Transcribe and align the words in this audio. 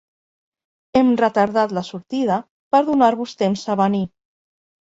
Hem 1.01 1.11
retardat 1.21 1.75
la 1.79 1.83
sortida 1.91 2.39
per 2.77 2.81
donar-vos 2.89 3.39
temps 3.45 3.69
a 3.77 3.79
venir. 3.87 4.05